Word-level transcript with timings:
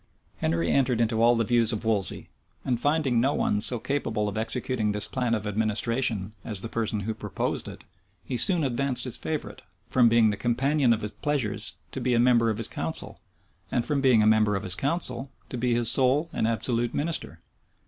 Henry 0.37 0.71
entered 0.71 0.99
into 0.99 1.21
all 1.21 1.35
the 1.35 1.43
views 1.43 1.71
of 1.71 1.85
Wolsey; 1.85 2.27
and 2.65 2.79
finding 2.79 3.21
no 3.21 3.35
one 3.35 3.61
so 3.61 3.77
capable 3.77 4.27
of 4.27 4.35
executing 4.35 4.93
this 4.93 5.07
plan 5.07 5.35
of 5.35 5.45
administration 5.45 6.33
as 6.43 6.61
the 6.61 6.67
person 6.69 7.01
who 7.01 7.13
proposed 7.13 7.67
it, 7.67 7.83
he 8.25 8.35
soon 8.35 8.63
advanced 8.63 9.03
his 9.03 9.15
favorite, 9.15 9.61
from 9.91 10.09
being 10.09 10.31
the 10.31 10.37
companion 10.37 10.91
of 10.91 11.01
his 11.01 11.13
pleasures, 11.13 11.75
to 11.91 12.01
be 12.01 12.15
a 12.15 12.19
member 12.19 12.49
of 12.49 12.57
his 12.57 12.67
council; 12.67 13.19
and 13.71 13.85
from 13.85 14.01
being 14.01 14.23
a 14.23 14.25
member 14.25 14.55
of 14.55 14.63
his 14.63 14.73
council, 14.73 15.29
to 15.49 15.55
be 15.55 15.75
his 15.75 15.91
sole 15.91 16.31
and 16.33 16.47
absolute 16.47 16.95
minister. 16.95 17.39